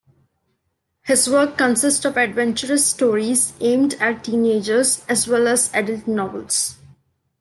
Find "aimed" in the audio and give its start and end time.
3.59-3.93